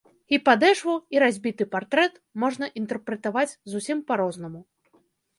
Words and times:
І 0.35 0.37
падэшву, 0.47 0.93
і 1.15 1.19
разбіты 1.23 1.67
партрэт 1.75 2.13
можна 2.43 2.69
інтэрпрэтаваць 2.81 3.57
зусім 3.75 4.01
па-рознаму. 4.09 4.61